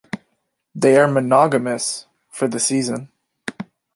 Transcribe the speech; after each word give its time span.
They 0.73 0.97
are 0.97 1.07
monogamous 1.07 2.07
for 2.31 2.47
the 2.47 2.59
season. 2.59 3.09